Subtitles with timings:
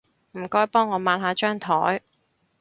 [0.31, 2.01] 唔該幫我抹下張枱